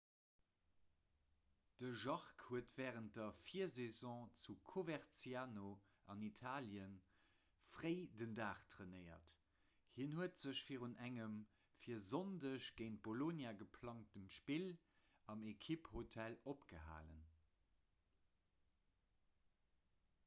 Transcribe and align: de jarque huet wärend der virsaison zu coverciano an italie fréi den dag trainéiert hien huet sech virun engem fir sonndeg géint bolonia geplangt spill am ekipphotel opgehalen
de 1.79 1.89
jarque 2.03 2.45
huet 2.45 2.69
wärend 2.77 3.17
der 3.17 3.33
virsaison 3.49 4.23
zu 4.43 4.53
coverciano 4.69 5.65
an 6.13 6.23
italie 6.29 6.87
fréi 7.73 7.99
den 8.21 8.33
dag 8.39 8.63
trainéiert 8.71 9.33
hien 9.99 10.15
huet 10.21 10.41
sech 10.45 10.61
virun 10.71 10.97
engem 11.09 11.35
fir 11.83 11.99
sonndeg 12.07 12.69
géint 12.81 13.03
bolonia 13.09 13.51
geplangt 13.61 14.17
spill 14.39 14.71
am 15.35 15.43
ekipphotel 15.53 16.39
opgehalen 16.55 17.21